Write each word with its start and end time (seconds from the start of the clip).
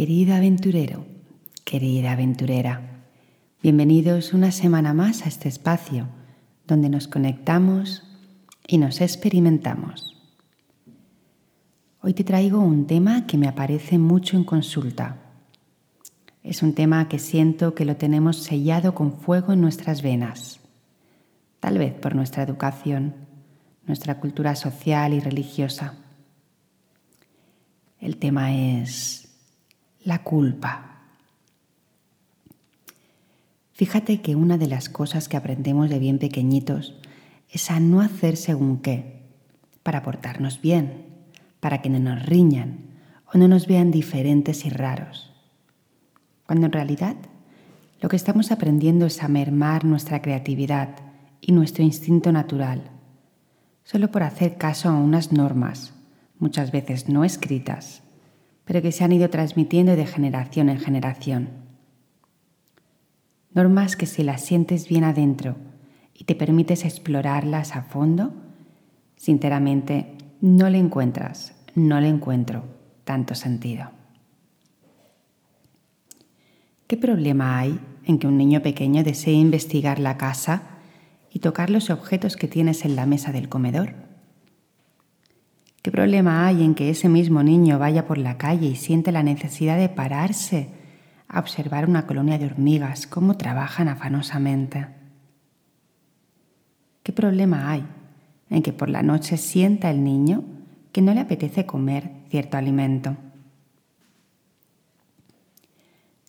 Querido 0.00 0.34
aventurero, 0.34 1.04
querida 1.62 2.12
aventurera, 2.12 3.02
bienvenidos 3.62 4.32
una 4.32 4.50
semana 4.50 4.94
más 4.94 5.26
a 5.26 5.28
este 5.28 5.50
espacio 5.50 6.08
donde 6.66 6.88
nos 6.88 7.06
conectamos 7.06 8.02
y 8.66 8.78
nos 8.78 9.02
experimentamos. 9.02 10.16
Hoy 12.00 12.14
te 12.14 12.24
traigo 12.24 12.60
un 12.60 12.86
tema 12.86 13.26
que 13.26 13.36
me 13.36 13.46
aparece 13.46 13.98
mucho 13.98 14.38
en 14.38 14.44
consulta. 14.44 15.18
Es 16.42 16.62
un 16.62 16.72
tema 16.72 17.06
que 17.06 17.18
siento 17.18 17.74
que 17.74 17.84
lo 17.84 17.96
tenemos 17.96 18.38
sellado 18.38 18.94
con 18.94 19.12
fuego 19.18 19.52
en 19.52 19.60
nuestras 19.60 20.00
venas, 20.00 20.60
tal 21.60 21.76
vez 21.76 21.92
por 21.92 22.14
nuestra 22.14 22.42
educación, 22.42 23.16
nuestra 23.86 24.18
cultura 24.18 24.56
social 24.56 25.12
y 25.12 25.20
religiosa. 25.20 25.96
El 28.00 28.16
tema 28.16 28.54
es 28.56 29.29
la 30.04 30.22
culpa. 30.22 30.86
Fíjate 33.72 34.20
que 34.20 34.36
una 34.36 34.58
de 34.58 34.66
las 34.66 34.88
cosas 34.88 35.28
que 35.28 35.36
aprendemos 35.36 35.88
de 35.90 35.98
bien 35.98 36.18
pequeñitos 36.18 36.94
es 37.50 37.70
a 37.70 37.80
no 37.80 38.00
hacer 38.00 38.36
según 38.36 38.78
qué, 38.78 39.22
para 39.82 40.02
portarnos 40.02 40.60
bien, 40.60 41.06
para 41.60 41.82
que 41.82 41.90
no 41.90 41.98
nos 41.98 42.24
riñan 42.24 42.78
o 43.32 43.38
no 43.38 43.48
nos 43.48 43.66
vean 43.66 43.90
diferentes 43.90 44.64
y 44.64 44.70
raros. 44.70 45.32
Cuando 46.46 46.66
en 46.66 46.72
realidad 46.72 47.16
lo 48.00 48.08
que 48.08 48.16
estamos 48.16 48.50
aprendiendo 48.50 49.06
es 49.06 49.22
a 49.22 49.28
mermar 49.28 49.84
nuestra 49.84 50.22
creatividad 50.22 50.96
y 51.40 51.52
nuestro 51.52 51.84
instinto 51.84 52.32
natural, 52.32 52.90
solo 53.84 54.10
por 54.10 54.22
hacer 54.22 54.56
caso 54.56 54.88
a 54.88 54.92
unas 54.92 55.32
normas, 55.32 55.92
muchas 56.38 56.72
veces 56.72 57.08
no 57.08 57.24
escritas, 57.24 58.02
pero 58.64 58.82
que 58.82 58.92
se 58.92 59.04
han 59.04 59.12
ido 59.12 59.30
transmitiendo 59.30 59.96
de 59.96 60.06
generación 60.06 60.68
en 60.68 60.78
generación. 60.78 61.48
Normas 63.52 63.96
que 63.96 64.06
si 64.06 64.22
las 64.22 64.42
sientes 64.42 64.88
bien 64.88 65.04
adentro 65.04 65.56
y 66.14 66.24
te 66.24 66.34
permites 66.34 66.84
explorarlas 66.84 67.74
a 67.74 67.82
fondo, 67.82 68.32
sinceramente 69.16 70.16
no 70.40 70.70
le 70.70 70.78
encuentras, 70.78 71.54
no 71.74 72.00
le 72.00 72.08
encuentro 72.08 72.64
tanto 73.04 73.34
sentido. 73.34 73.90
¿Qué 76.86 76.96
problema 76.96 77.58
hay 77.58 77.78
en 78.04 78.18
que 78.18 78.26
un 78.26 78.36
niño 78.36 78.62
pequeño 78.62 79.04
desee 79.04 79.34
investigar 79.34 79.98
la 79.98 80.16
casa 80.16 80.62
y 81.32 81.38
tocar 81.38 81.70
los 81.70 81.90
objetos 81.90 82.36
que 82.36 82.48
tienes 82.48 82.84
en 82.84 82.96
la 82.96 83.06
mesa 83.06 83.32
del 83.32 83.48
comedor? 83.48 84.09
¿Qué 85.82 85.90
problema 85.90 86.46
hay 86.46 86.62
en 86.62 86.74
que 86.74 86.90
ese 86.90 87.08
mismo 87.08 87.42
niño 87.42 87.78
vaya 87.78 88.06
por 88.06 88.18
la 88.18 88.36
calle 88.36 88.66
y 88.66 88.76
siente 88.76 89.12
la 89.12 89.22
necesidad 89.22 89.78
de 89.78 89.88
pararse 89.88 90.68
a 91.26 91.40
observar 91.40 91.88
una 91.88 92.06
colonia 92.06 92.38
de 92.38 92.46
hormigas, 92.46 93.06
cómo 93.06 93.38
trabajan 93.38 93.88
afanosamente? 93.88 94.88
¿Qué 97.02 97.12
problema 97.12 97.70
hay 97.70 97.86
en 98.50 98.62
que 98.62 98.74
por 98.74 98.90
la 98.90 99.02
noche 99.02 99.38
sienta 99.38 99.90
el 99.90 100.04
niño 100.04 100.44
que 100.92 101.00
no 101.00 101.14
le 101.14 101.20
apetece 101.20 101.64
comer 101.64 102.10
cierto 102.28 102.58
alimento? 102.58 103.16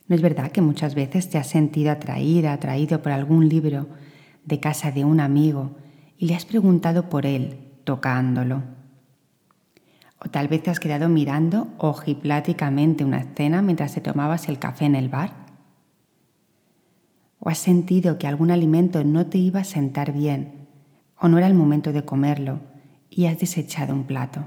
¿No 0.08 0.16
es 0.16 0.22
verdad 0.22 0.52
que 0.52 0.62
muchas 0.62 0.96
veces 0.96 1.30
te 1.30 1.38
has 1.38 1.48
sentido 1.48 1.92
atraída, 1.92 2.54
atraído 2.54 3.02
por 3.02 3.12
algún 3.12 3.50
libro 3.50 3.88
de 4.46 4.62
casa 4.62 4.92
de 4.92 5.04
un 5.04 5.20
amigo 5.20 5.76
y 6.18 6.28
le 6.28 6.36
has 6.36 6.46
preguntado 6.46 7.10
por 7.10 7.26
él, 7.26 7.58
tocándolo? 7.84 8.81
O 10.24 10.30
tal 10.30 10.48
vez 10.48 10.62
te 10.62 10.70
has 10.70 10.80
quedado 10.80 11.10
mirando 11.10 11.68
ojipláticamente 11.80 13.04
una 13.04 13.22
escena 13.22 13.64
mientras 13.64 13.96
te 13.96 14.02
tomabas 14.02 14.50
el 14.50 14.60
café 14.60 14.86
en 14.86 14.96
el 14.96 15.10
bar. 15.10 15.34
O 17.40 17.50
has 17.50 17.58
sentido 17.58 18.20
que 18.20 18.28
algún 18.28 18.52
alimento 18.52 19.04
no 19.04 19.26
te 19.26 19.40
iba 19.40 19.62
a 19.62 19.64
sentar 19.64 20.14
bien 20.14 20.68
o 21.20 21.28
no 21.28 21.40
era 21.40 21.48
el 21.48 21.56
momento 21.56 21.92
de 21.92 22.06
comerlo 22.06 22.60
y 23.10 23.26
has 23.26 23.40
desechado 23.40 23.96
un 23.96 24.04
plato. 24.04 24.46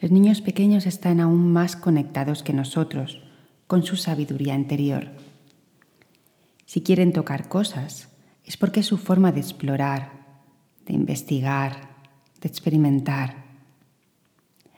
Los 0.00 0.12
niños 0.12 0.40
pequeños 0.40 0.86
están 0.86 1.20
aún 1.20 1.52
más 1.52 1.74
conectados 1.74 2.42
que 2.42 2.52
nosotros 2.52 3.22
con 3.66 3.82
su 3.82 3.96
sabiduría 3.96 4.54
interior. 4.54 5.12
Si 6.64 6.82
quieren 6.82 7.12
tocar 7.12 7.48
cosas, 7.48 8.08
es 8.44 8.56
porque 8.56 8.80
es 8.80 8.86
su 8.86 8.98
forma 8.98 9.32
de 9.32 9.40
explorar, 9.40 10.12
de 10.86 10.92
investigar, 10.92 11.93
experimentar. 12.48 13.44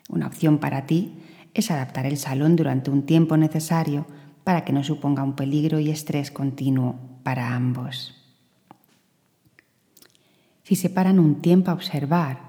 Una 0.09 0.27
opción 0.27 0.59
para 0.59 0.87
ti 0.87 1.15
es 1.55 1.71
adaptar 1.71 2.07
el 2.07 2.17
salón 2.17 2.57
durante 2.57 2.91
un 2.91 3.07
tiempo 3.07 3.37
necesario 3.37 4.07
para 4.45 4.65
que 4.65 4.73
no 4.73 4.85
suponga 4.85 5.23
un 5.23 5.35
peligro 5.35 5.81
y 5.81 5.91
estrés 5.91 6.31
continuo 6.31 6.99
para 7.23 7.55
ambos. 7.55 8.15
Si 10.63 10.77
se 10.77 10.91
paran 10.91 11.19
un 11.19 11.43
tiempo 11.43 11.71
a 11.71 11.75
observar, 11.75 12.41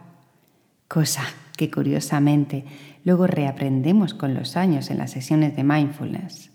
cosa 0.88 1.24
que 1.56 1.72
curiosamente 1.72 2.66
luego 3.04 3.28
reaprendemos 3.28 4.14
con 4.14 4.34
los 4.34 4.58
años 4.58 4.92
en 4.92 4.98
las 4.98 5.12
sesiones 5.12 5.56
de 5.56 5.64
mindfulness, 5.64 6.52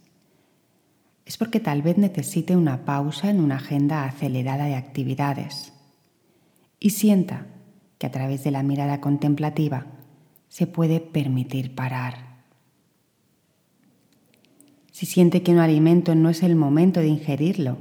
es 1.24 1.36
porque 1.36 1.60
tal 1.60 1.82
vez 1.82 1.98
necesite 1.98 2.56
una 2.56 2.84
pausa 2.84 3.30
en 3.30 3.40
una 3.40 3.56
agenda 3.56 4.04
acelerada 4.04 4.66
de 4.66 4.74
actividades 4.74 5.72
y 6.78 6.90
sienta 6.90 7.46
que 8.02 8.08
a 8.08 8.10
través 8.10 8.42
de 8.42 8.50
la 8.50 8.64
mirada 8.64 9.00
contemplativa 9.00 9.86
se 10.48 10.66
puede 10.66 10.98
permitir 10.98 11.76
parar. 11.76 12.42
Si 14.90 15.06
siente 15.06 15.44
que 15.44 15.52
un 15.52 15.60
alimento 15.60 16.16
no 16.16 16.28
es 16.28 16.42
el 16.42 16.56
momento 16.56 16.98
de 16.98 17.06
ingerirlo, 17.06 17.78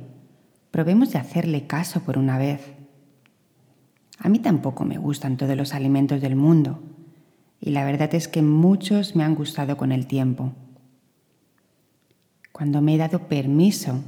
probemos 0.69 1.11
de 1.11 1.17
hacerle 1.17 1.65
caso 1.65 2.01
por 2.01 2.19
una 2.19 2.37
vez. 2.37 2.61
A 4.19 4.29
mí 4.29 4.37
tampoco 4.37 4.85
me 4.85 4.99
gustan 4.99 5.37
todos 5.37 5.57
los 5.57 5.73
alimentos 5.73 6.21
del 6.21 6.35
mundo 6.35 6.83
y 7.59 7.71
la 7.71 7.83
verdad 7.83 8.13
es 8.13 8.27
que 8.27 8.43
muchos 8.43 9.15
me 9.15 9.23
han 9.23 9.33
gustado 9.33 9.75
con 9.75 9.91
el 9.91 10.05
tiempo. 10.05 10.53
Cuando 12.51 12.79
me 12.83 12.93
he 12.93 12.97
dado 12.99 13.27
permiso 13.27 14.03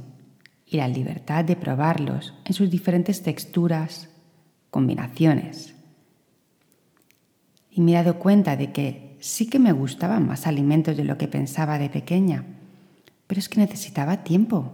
y 0.64 0.76
la 0.76 0.86
libertad 0.86 1.44
de 1.44 1.56
probarlos 1.56 2.34
en 2.44 2.52
sus 2.52 2.70
diferentes 2.70 3.24
texturas, 3.24 4.10
combinaciones, 4.70 5.73
y 7.74 7.80
me 7.80 7.92
he 7.92 7.94
dado 7.94 8.18
cuenta 8.20 8.56
de 8.56 8.72
que 8.72 9.16
sí 9.18 9.46
que 9.46 9.58
me 9.58 9.72
gustaban 9.72 10.26
más 10.26 10.46
alimentos 10.46 10.96
de 10.96 11.04
lo 11.04 11.18
que 11.18 11.26
pensaba 11.26 11.78
de 11.78 11.90
pequeña, 11.90 12.44
pero 13.26 13.40
es 13.40 13.48
que 13.48 13.58
necesitaba 13.58 14.22
tiempo, 14.22 14.72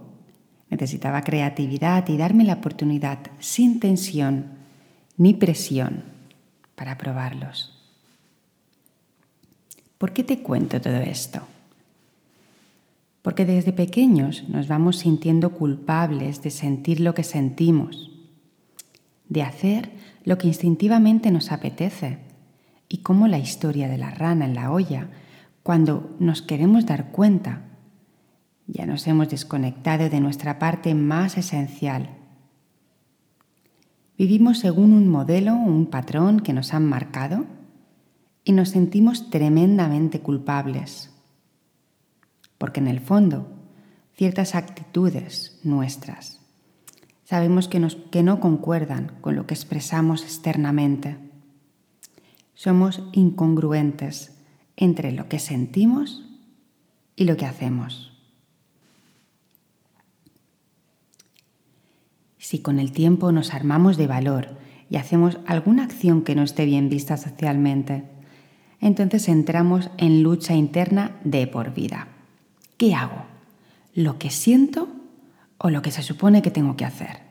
necesitaba 0.69 1.23
creatividad 1.23 2.07
y 2.09 2.17
darme 2.17 2.43
la 2.43 2.53
oportunidad 2.53 3.19
sin 3.39 3.79
tensión 3.79 4.51
ni 5.17 5.33
presión 5.33 6.03
para 6.75 6.97
probarlos. 6.97 7.75
¿Por 9.97 10.13
qué 10.13 10.23
te 10.23 10.39
cuento 10.39 10.79
todo 10.79 10.97
esto? 10.97 11.41
Porque 13.23 13.45
desde 13.45 13.73
pequeños 13.73 14.47
nos 14.47 14.67
vamos 14.67 14.97
sintiendo 14.97 15.51
culpables 15.51 16.41
de 16.43 16.51
sentir 16.51 16.99
lo 16.99 17.13
que 17.15 17.23
sentimos, 17.23 18.11
de 19.27 19.41
hacer 19.41 19.91
lo 20.23 20.37
que 20.37 20.47
instintivamente 20.47 21.31
nos 21.31 21.51
apetece 21.51 22.30
y 22.91 22.97
como 22.97 23.29
la 23.29 23.39
historia 23.39 23.87
de 23.87 23.97
la 23.97 24.11
rana 24.11 24.43
en 24.43 24.53
la 24.53 24.69
olla, 24.69 25.07
cuando 25.63 26.13
nos 26.19 26.41
queremos 26.41 26.85
dar 26.85 27.13
cuenta, 27.13 27.61
ya 28.67 28.85
nos 28.85 29.07
hemos 29.07 29.29
desconectado 29.29 30.09
de 30.09 30.19
nuestra 30.19 30.59
parte 30.59 30.93
más 30.93 31.37
esencial. 31.37 32.09
Vivimos 34.17 34.59
según 34.59 34.91
un 34.91 35.07
modelo 35.07 35.53
o 35.53 35.63
un 35.63 35.85
patrón 35.85 36.41
que 36.41 36.51
nos 36.51 36.73
han 36.73 36.85
marcado 36.85 37.45
y 38.43 38.51
nos 38.51 38.67
sentimos 38.67 39.29
tremendamente 39.29 40.19
culpables, 40.19 41.11
porque 42.57 42.81
en 42.81 42.89
el 42.89 42.99
fondo 42.99 43.47
ciertas 44.17 44.53
actitudes 44.53 45.61
nuestras 45.63 46.41
sabemos 47.23 47.69
que, 47.69 47.87
que 48.11 48.21
no 48.21 48.41
concuerdan 48.41 49.13
con 49.21 49.37
lo 49.37 49.47
que 49.47 49.53
expresamos 49.53 50.23
externamente 50.23 51.30
somos 52.61 53.01
incongruentes 53.11 54.37
entre 54.77 55.11
lo 55.11 55.27
que 55.27 55.39
sentimos 55.39 56.23
y 57.15 57.23
lo 57.23 57.35
que 57.35 57.47
hacemos. 57.47 58.13
Si 62.37 62.59
con 62.59 62.77
el 62.77 62.91
tiempo 62.91 63.31
nos 63.31 63.55
armamos 63.55 63.97
de 63.97 64.05
valor 64.05 64.59
y 64.91 64.97
hacemos 64.97 65.39
alguna 65.47 65.85
acción 65.85 66.21
que 66.21 66.35
no 66.35 66.43
esté 66.43 66.65
bien 66.65 66.87
vista 66.87 67.17
socialmente, 67.17 68.03
entonces 68.79 69.27
entramos 69.27 69.89
en 69.97 70.21
lucha 70.21 70.53
interna 70.53 71.19
de 71.23 71.47
por 71.47 71.73
vida. 71.73 72.09
¿Qué 72.77 72.93
hago? 72.93 73.25
¿Lo 73.95 74.19
que 74.19 74.29
siento 74.29 74.87
o 75.57 75.71
lo 75.71 75.81
que 75.81 75.89
se 75.89 76.03
supone 76.03 76.43
que 76.43 76.51
tengo 76.51 76.77
que 76.77 76.85
hacer? 76.85 77.30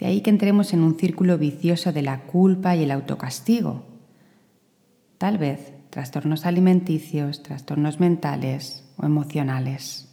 De 0.00 0.06
ahí 0.06 0.22
que 0.22 0.30
entremos 0.30 0.72
en 0.72 0.82
un 0.82 0.98
círculo 0.98 1.36
vicioso 1.36 1.92
de 1.92 2.00
la 2.00 2.22
culpa 2.22 2.74
y 2.74 2.84
el 2.84 2.90
autocastigo. 2.90 3.84
Tal 5.18 5.36
vez 5.36 5.74
trastornos 5.90 6.46
alimenticios, 6.46 7.42
trastornos 7.42 8.00
mentales 8.00 8.82
o 8.96 9.04
emocionales. 9.04 10.08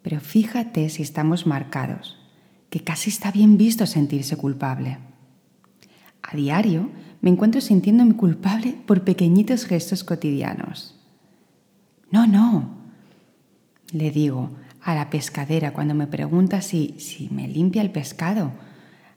Pero 0.00 0.18
fíjate 0.20 0.88
si 0.88 1.02
estamos 1.02 1.46
marcados, 1.46 2.16
que 2.70 2.82
casi 2.82 3.10
está 3.10 3.30
bien 3.30 3.58
visto 3.58 3.84
sentirse 3.84 4.38
culpable. 4.38 4.96
A 6.22 6.34
diario 6.34 6.88
me 7.20 7.28
encuentro 7.28 7.60
sintiéndome 7.60 8.16
culpable 8.16 8.74
por 8.86 9.04
pequeñitos 9.04 9.66
gestos 9.66 10.04
cotidianos. 10.04 10.98
No, 12.10 12.26
no, 12.26 12.78
le 13.92 14.10
digo 14.10 14.52
a 14.82 14.94
la 14.94 15.10
pescadera 15.10 15.72
cuando 15.72 15.94
me 15.94 16.06
pregunta 16.06 16.62
si, 16.62 16.94
si 16.98 17.28
me 17.30 17.48
limpia 17.48 17.82
el 17.82 17.90
pescado. 17.90 18.52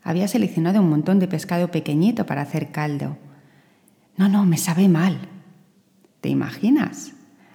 Había 0.02 0.28
seleccionado 0.28 0.80
un 0.80 0.90
montón 0.90 1.18
de 1.18 1.28
pescado 1.28 1.70
pequeñito 1.70 2.26
para 2.26 2.42
hacer 2.42 2.70
caldo. 2.70 3.16
No, 4.16 4.28
no, 4.28 4.44
me 4.44 4.58
sabe 4.58 4.88
mal. 4.88 5.18
¿Te 6.20 6.28
imaginas? 6.28 7.12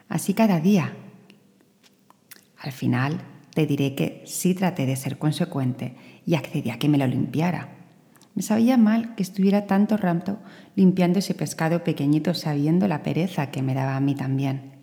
Así 0.07 0.33
cada 0.33 0.59
día. 0.59 0.93
Al 2.57 2.71
final 2.71 3.21
te 3.53 3.65
diré 3.65 3.95
que 3.95 4.23
sí 4.25 4.55
traté 4.55 4.85
de 4.85 4.95
ser 4.95 5.17
consecuente 5.17 5.95
y 6.25 6.35
accedí 6.35 6.69
a 6.69 6.79
que 6.79 6.89
me 6.89 6.97
lo 6.97 7.07
limpiara. 7.07 7.69
Me 8.35 8.41
sabía 8.41 8.77
mal 8.77 9.15
que 9.15 9.23
estuviera 9.23 9.67
tanto 9.67 9.97
rato 9.97 10.39
limpiando 10.75 11.19
ese 11.19 11.33
pescado 11.33 11.83
pequeñito 11.83 12.33
sabiendo 12.33 12.87
la 12.87 13.03
pereza 13.03 13.51
que 13.51 13.61
me 13.61 13.73
daba 13.73 13.95
a 13.95 13.99
mí 13.99 14.15
también. 14.15 14.78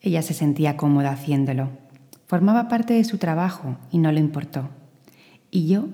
Ella 0.00 0.22
se 0.22 0.34
sentía 0.34 0.76
cómoda 0.76 1.10
haciéndolo. 1.12 1.70
Formaba 2.26 2.68
parte 2.68 2.94
de 2.94 3.04
su 3.04 3.18
trabajo 3.18 3.76
y 3.90 3.98
no 3.98 4.12
le 4.12 4.20
importó. 4.20 4.70
Y 5.50 5.66
yo 5.66 5.88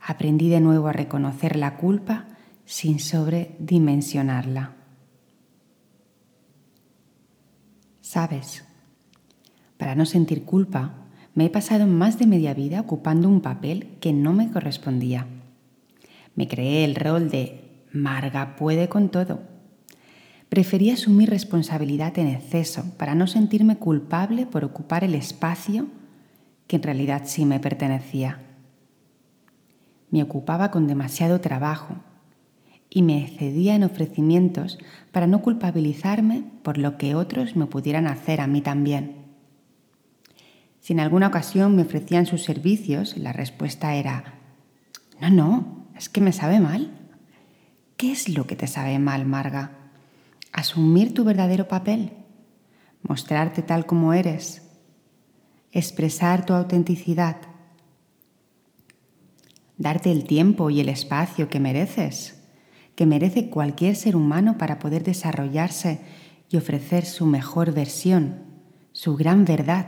aprendí 0.00 0.48
de 0.48 0.60
nuevo 0.60 0.88
a 0.88 0.92
reconocer 0.92 1.56
la 1.56 1.76
culpa 1.76 2.26
sin 2.64 3.00
sobredimensionarla. 3.00 4.74
Sabes, 8.00 8.64
para 9.76 9.94
no 9.94 10.06
sentir 10.06 10.44
culpa, 10.44 10.94
me 11.34 11.46
he 11.46 11.50
pasado 11.50 11.86
más 11.86 12.18
de 12.18 12.26
media 12.26 12.54
vida 12.54 12.80
ocupando 12.80 13.28
un 13.28 13.40
papel 13.40 13.96
que 14.00 14.12
no 14.12 14.32
me 14.32 14.50
correspondía. 14.50 15.26
Me 16.34 16.48
creé 16.48 16.84
el 16.84 16.94
rol 16.94 17.30
de 17.30 17.84
Marga 17.92 18.56
puede 18.56 18.88
con 18.88 19.08
todo 19.08 19.57
Preferí 20.58 20.90
asumir 20.90 21.30
responsabilidad 21.30 22.18
en 22.18 22.26
exceso 22.26 22.84
para 22.98 23.14
no 23.14 23.28
sentirme 23.28 23.76
culpable 23.76 24.44
por 24.44 24.64
ocupar 24.64 25.04
el 25.04 25.14
espacio 25.14 25.86
que 26.66 26.74
en 26.74 26.82
realidad 26.82 27.22
sí 27.26 27.44
me 27.46 27.60
pertenecía. 27.60 28.40
Me 30.10 30.20
ocupaba 30.20 30.72
con 30.72 30.88
demasiado 30.88 31.40
trabajo 31.40 31.94
y 32.90 33.02
me 33.02 33.22
excedía 33.22 33.76
en 33.76 33.84
ofrecimientos 33.84 34.80
para 35.12 35.28
no 35.28 35.42
culpabilizarme 35.42 36.42
por 36.64 36.76
lo 36.76 36.98
que 36.98 37.14
otros 37.14 37.54
me 37.54 37.66
pudieran 37.66 38.08
hacer 38.08 38.40
a 38.40 38.48
mí 38.48 38.60
también. 38.60 39.14
Si 40.80 40.92
en 40.92 40.98
alguna 40.98 41.28
ocasión 41.28 41.76
me 41.76 41.82
ofrecían 41.82 42.26
sus 42.26 42.42
servicios, 42.42 43.16
la 43.16 43.32
respuesta 43.32 43.94
era, 43.94 44.34
no, 45.20 45.30
no, 45.30 45.86
es 45.96 46.08
que 46.08 46.20
me 46.20 46.32
sabe 46.32 46.58
mal. 46.58 46.90
¿Qué 47.96 48.10
es 48.10 48.28
lo 48.28 48.48
que 48.48 48.56
te 48.56 48.66
sabe 48.66 48.98
mal, 48.98 49.24
Marga? 49.24 49.77
Asumir 50.52 51.14
tu 51.14 51.24
verdadero 51.24 51.68
papel, 51.68 52.12
mostrarte 53.02 53.62
tal 53.62 53.86
como 53.86 54.12
eres, 54.12 54.62
expresar 55.72 56.46
tu 56.46 56.54
autenticidad, 56.54 57.36
darte 59.76 60.10
el 60.10 60.24
tiempo 60.24 60.70
y 60.70 60.80
el 60.80 60.88
espacio 60.88 61.48
que 61.48 61.60
mereces, 61.60 62.42
que 62.94 63.06
merece 63.06 63.48
cualquier 63.48 63.94
ser 63.94 64.16
humano 64.16 64.58
para 64.58 64.78
poder 64.78 65.04
desarrollarse 65.04 66.00
y 66.50 66.56
ofrecer 66.56 67.04
su 67.04 67.26
mejor 67.26 67.72
versión, 67.72 68.42
su 68.92 69.16
gran 69.16 69.44
verdad. 69.44 69.86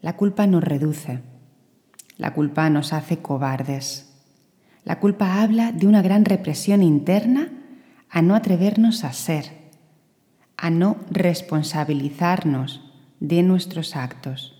La 0.00 0.16
culpa 0.16 0.46
nos 0.46 0.62
reduce, 0.62 1.22
la 2.16 2.32
culpa 2.32 2.70
nos 2.70 2.92
hace 2.92 3.18
cobardes 3.18 4.15
la 4.86 5.00
culpa 5.00 5.42
habla 5.42 5.72
de 5.72 5.88
una 5.88 6.00
gran 6.00 6.24
represión 6.24 6.80
interna 6.80 7.50
a 8.08 8.22
no 8.22 8.36
atrevernos 8.36 9.02
a 9.02 9.12
ser, 9.12 9.72
a 10.56 10.70
no 10.70 10.96
responsabilizarnos 11.10 12.88
de 13.18 13.42
nuestros 13.42 13.96
actos. 13.96 14.54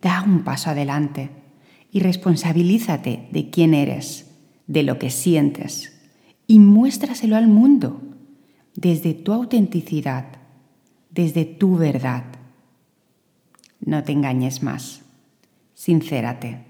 Da 0.00 0.22
un 0.22 0.44
paso 0.44 0.70
adelante 0.70 1.28
y 1.92 2.00
responsabilízate 2.00 3.28
de 3.30 3.50
quién 3.50 3.74
eres, 3.74 4.30
de 4.66 4.82
lo 4.82 4.98
que 4.98 5.10
sientes 5.10 6.00
y 6.46 6.58
muéstraselo 6.58 7.36
al 7.36 7.48
mundo 7.48 8.00
desde 8.74 9.12
tu 9.12 9.34
autenticidad, 9.34 10.24
desde 11.10 11.44
tu 11.44 11.76
verdad. 11.76 12.24
No 13.78 14.02
te 14.04 14.12
engañes 14.12 14.62
más, 14.62 15.02
sincérate 15.74 16.69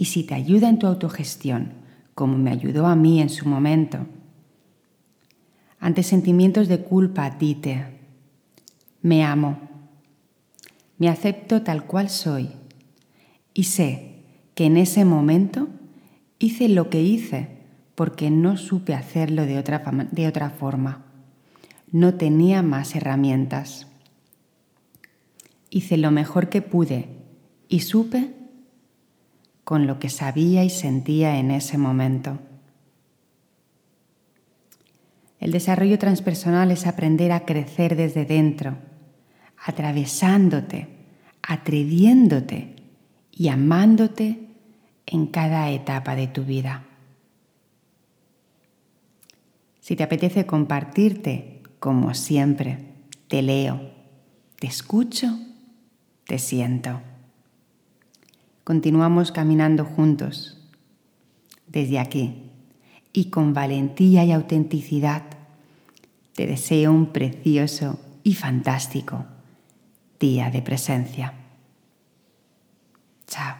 y 0.00 0.06
si 0.06 0.24
te 0.24 0.32
ayuda 0.34 0.70
en 0.70 0.78
tu 0.78 0.86
autogestión, 0.86 1.74
como 2.14 2.38
me 2.38 2.50
ayudó 2.50 2.86
a 2.86 2.96
mí 2.96 3.20
en 3.20 3.28
su 3.28 3.46
momento. 3.46 4.06
Ante 5.78 6.02
sentimientos 6.02 6.68
de 6.68 6.80
culpa, 6.80 7.28
dite, 7.28 7.98
me 9.02 9.22
amo, 9.22 9.60
me 10.96 11.10
acepto 11.10 11.60
tal 11.60 11.84
cual 11.84 12.08
soy 12.08 12.48
y 13.52 13.64
sé 13.64 14.22
que 14.54 14.64
en 14.64 14.78
ese 14.78 15.04
momento 15.04 15.68
hice 16.38 16.70
lo 16.70 16.88
que 16.88 17.02
hice 17.02 17.58
porque 17.94 18.30
no 18.30 18.56
supe 18.56 18.94
hacerlo 18.94 19.44
de 19.44 19.58
otra, 19.58 19.82
de 20.12 20.28
otra 20.28 20.48
forma. 20.48 21.04
No 21.92 22.14
tenía 22.14 22.62
más 22.62 22.96
herramientas. 22.96 23.86
Hice 25.68 25.98
lo 25.98 26.10
mejor 26.10 26.48
que 26.48 26.62
pude 26.62 27.18
y 27.68 27.80
supe 27.80 28.39
con 29.70 29.86
lo 29.86 30.00
que 30.00 30.08
sabía 30.08 30.64
y 30.64 30.68
sentía 30.68 31.38
en 31.38 31.52
ese 31.52 31.78
momento. 31.78 32.40
El 35.38 35.52
desarrollo 35.52 35.96
transpersonal 35.96 36.72
es 36.72 36.88
aprender 36.88 37.30
a 37.30 37.44
crecer 37.44 37.94
desde 37.94 38.24
dentro, 38.24 38.78
atravesándote, 39.64 40.88
atreviéndote 41.40 42.74
y 43.30 43.46
amándote 43.46 44.48
en 45.06 45.28
cada 45.28 45.70
etapa 45.70 46.16
de 46.16 46.26
tu 46.26 46.42
vida. 46.42 46.82
Si 49.78 49.94
te 49.94 50.02
apetece 50.02 50.46
compartirte, 50.46 51.62
como 51.78 52.14
siempre, 52.14 52.86
te 53.28 53.40
leo, 53.40 53.92
te 54.58 54.66
escucho, 54.66 55.38
te 56.26 56.40
siento. 56.40 57.02
Continuamos 58.70 59.32
caminando 59.32 59.84
juntos 59.84 60.56
desde 61.66 61.98
aquí 61.98 62.52
y 63.12 63.24
con 63.28 63.52
valentía 63.52 64.24
y 64.24 64.30
autenticidad 64.30 65.24
te 66.36 66.46
deseo 66.46 66.92
un 66.92 67.06
precioso 67.06 67.98
y 68.22 68.34
fantástico 68.34 69.24
día 70.20 70.52
de 70.52 70.62
presencia. 70.62 71.34
Chao. 73.26 73.59